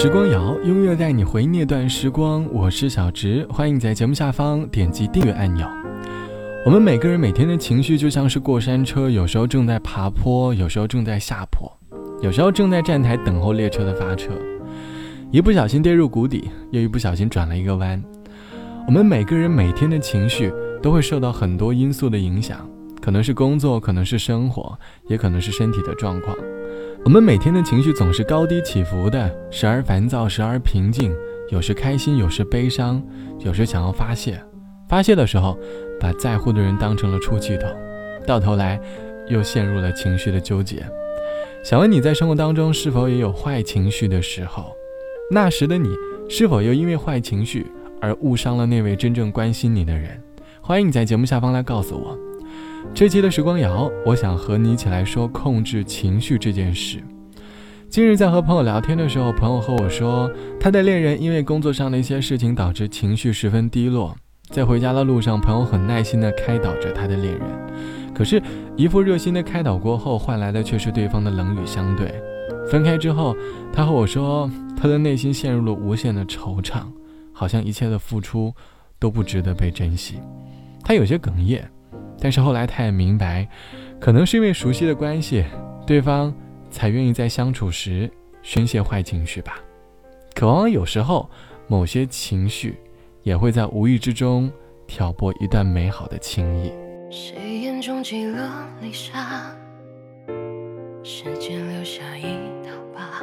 [0.00, 2.48] 时光谣，音乐带你回忆那段时光。
[2.50, 5.68] 我是小植，欢迎在节目下方点击订阅按钮。
[6.64, 11.70] 我们每个人每天的情绪就像是过山车，有时候正在爬坡，有时候正在下坡，
[12.22, 14.30] 有时候正在站台等候列车的发车。
[15.30, 18.02] 一不小心跌入谷底，又一不小心转了一个弯。
[18.86, 20.50] 我们每个人每天的情绪
[20.82, 22.66] 都会受到很多因素的影响，
[23.02, 26.34] 可能是工作，可能是生活，也可能是身体的状况。
[27.02, 31.12] 我们每天的情绪总是高低起伏的，时而烦躁，时而平静，
[31.50, 33.02] 有时开心，有时悲伤，
[33.40, 34.40] 有时想要发泄。
[34.86, 35.58] 发泄的时候，
[35.98, 37.68] 把在乎的人当成了出气筒，
[38.26, 38.78] 到头来
[39.28, 40.84] 又陷入了情绪的纠结。
[41.64, 44.66] 想问你在生活当中是否也有坏情绪的时候？
[45.30, 45.88] 那时的你
[46.28, 47.66] 是否又因为坏情绪
[48.00, 50.22] 而误伤了那位真正关心你的人？
[50.60, 52.29] 欢迎你在节目下方来告诉我。
[52.94, 56.98] 这期的时光谣，我想和你一起来说控制情绪这件事。
[57.88, 64.16] 今日在和朋友聊天的时候，朋友和我说，他的恋人因为工作上的一些事情导致情绪十分低落，
[64.50, 67.42] 在回家的路上，朋友很耐心地开导着他的恋人，
[68.14, 68.42] 可是，
[68.76, 72.12] 一副热心的开导过后，换来的却是对方的冷语相对。
[72.70, 73.36] 分开之后，
[73.72, 76.82] 他和我说，他的内心陷入了无限的惆怅，
[77.32, 78.54] 好像一切的付出
[78.98, 80.20] 都不值得被珍惜。
[80.84, 81.68] 他有些哽咽。
[82.20, 83.48] 但是后来他也明白，
[83.98, 85.44] 可能是因为熟悉的关系，
[85.86, 86.34] 对方
[86.70, 88.10] 才愿意在相处时
[88.42, 89.58] 宣泄坏情绪吧。
[90.34, 91.28] 可往往有时候，
[91.66, 92.78] 某些情绪
[93.22, 94.50] 也会在无意之中
[94.86, 96.72] 挑拨一段美好的情谊。
[97.10, 99.50] 谁眼中积了泪沙？
[101.02, 102.22] 时间留下一
[102.62, 103.20] 道疤，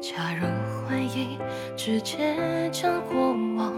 [0.00, 0.46] 假如
[0.86, 1.38] 回忆，
[1.76, 3.74] 直接将过往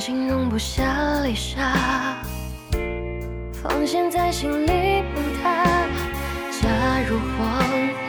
[0.00, 1.74] 经容不下泪沙，
[3.52, 5.62] 防线在心里崩塌，
[6.62, 6.68] 假
[7.06, 7.99] 如荒。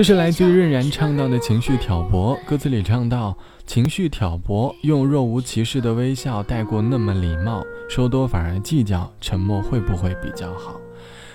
[0.00, 3.36] 这是来自于任然唱到的情绪挑拨，歌词里唱到
[3.66, 10.80] 情绪挑拨，用若无其事的微笑带过那么礼貌，说多反而计较，沉默会不会比较好？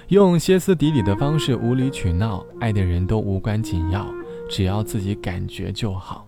[0.08, 4.04] 用歇斯底里的方式无理取闹，爱的人都无关紧要，
[4.50, 6.28] 只要自己感觉就好。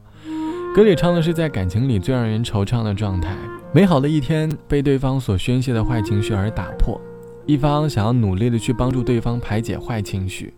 [0.76, 3.36] 歌里唱的是在感情里最让人惆怅的状态，
[3.74, 7.02] 美好的一天被对方所宣泄的坏情绪而打破，
[7.48, 10.54] 一方想要努力的去帮助对方排解坏情绪，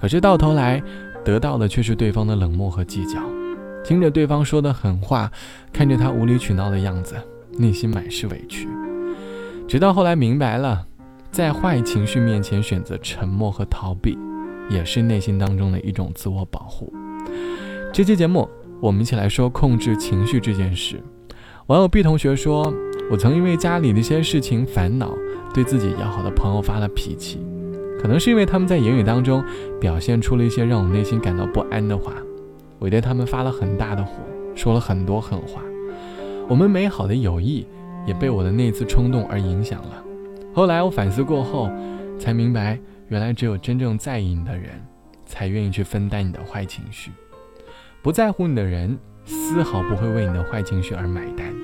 [0.00, 0.82] 可是到头来
[1.24, 3.20] 得到的却是对方的冷漠和计较。
[3.82, 5.30] 听着对方说的狠话，
[5.72, 7.16] 看着他无理取闹的样子，
[7.58, 8.68] 内心满是委屈。
[9.66, 10.86] 直到后来明白了，
[11.30, 14.18] 在坏情绪面前选择沉默和逃避，
[14.68, 16.92] 也是内心当中的一种自我保护。
[17.92, 18.48] 这期节目，
[18.80, 21.02] 我们一起来说控制情绪这件事。
[21.68, 22.72] 网友 B 同学说
[23.10, 25.12] ：“我曾因为家里的一些事情烦恼，
[25.54, 27.40] 对自己要好的朋友发了脾气，
[28.00, 29.44] 可能是因为他们在言语当中
[29.78, 32.14] 表现出了一些让我内心感到不安的话。”
[32.80, 34.22] 我对他们发了很大的火，
[34.56, 35.60] 说了很多狠话，
[36.48, 37.66] 我们美好的友谊
[38.06, 40.02] 也被我的那次冲动而影响了。
[40.54, 41.70] 后来我反思过后，
[42.18, 44.70] 才明白，原来只有真正在意你的人，
[45.26, 47.10] 才愿意去分担你的坏情绪。
[48.00, 51.54] 不在乎你的人，丝毫不会为你的坏情绪而买单。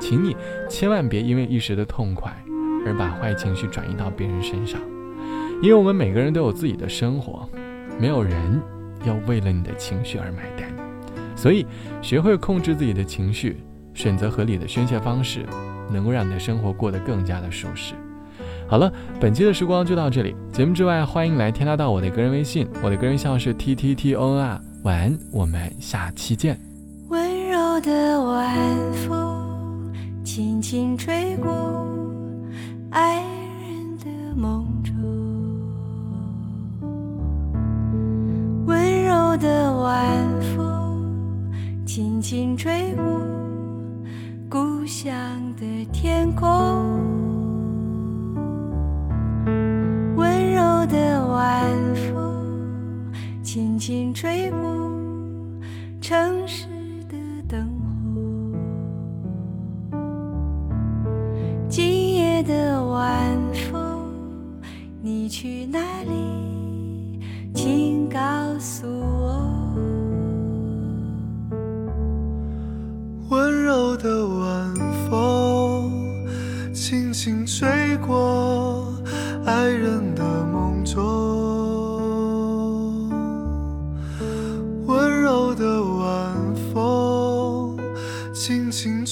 [0.00, 0.34] 请你
[0.66, 2.34] 千万别因为一时的痛快，
[2.86, 4.80] 而把坏情绪转移到别人身上，
[5.62, 7.48] 因为我们每个人都有自己的生活，
[7.98, 8.60] 没有人。
[9.04, 10.68] 要为了你的情绪而买单，
[11.36, 11.64] 所以
[12.02, 13.62] 学会控制自己的情绪，
[13.94, 15.46] 选择合理的宣泄方式，
[15.88, 17.94] 能够让你的生活过得更加的舒适。
[18.66, 20.34] 好了，本期的时光就到这里。
[20.52, 24.60] 节目之外，欢迎来添加到我的个人微信，我的个人号是 t t t o n r。
[24.82, 26.58] 晚安，我们下期见。
[27.08, 29.94] 温柔的晚风
[30.24, 31.86] 轻轻吹过
[32.90, 33.22] 爱
[33.62, 34.66] 人的梦
[39.36, 41.48] 的晚风
[41.86, 43.04] 轻轻吹过
[44.50, 45.14] 故乡
[45.56, 46.48] 的天空，
[50.16, 54.58] 温柔的晚风轻轻吹过
[56.00, 56.66] 城市
[57.08, 57.16] 的
[57.46, 57.68] 灯
[58.02, 58.20] 火。
[61.68, 63.38] 今夜的晚
[63.70, 64.10] 风，
[65.00, 65.78] 你去哪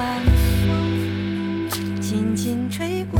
[0.00, 0.24] 晚
[0.66, 1.68] 风
[2.00, 3.19] 轻轻吹过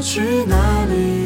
[0.00, 1.19] 去哪里？